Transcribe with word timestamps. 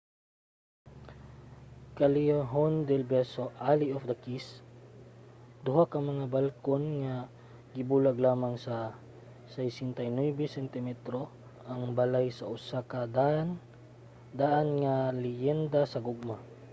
callejon 1.97 2.73
del 2.89 3.03
beso 3.13 3.43
alley 3.69 3.89
of 3.97 4.03
the 4.09 4.17
kiss. 4.23 4.47
duha 5.65 5.83
ka 5.93 5.99
mga 6.11 6.25
balkon 6.35 6.83
nga 7.01 7.15
gibulag 7.75 8.17
lamang 8.25 8.55
sa 8.65 8.75
69 9.55 10.57
sentimetro 10.57 11.21
ang 11.71 11.81
balay 11.97 12.27
sa 12.37 12.45
usa 12.55 12.79
ka 12.91 13.01
daan 14.39 14.65
nga 14.81 14.95
leyenda 15.23 15.81
sa 15.91 15.99
gugma 16.05 16.37